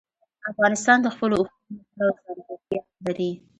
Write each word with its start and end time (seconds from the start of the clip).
افغانستان 0.51 0.97
د 1.01 1.07
خپلو 1.15 1.35
اوښانو 1.41 1.75
له 1.99 2.05
پلوه 2.17 2.55
ځانګړتیا 2.69 3.01
لري. 3.05 3.31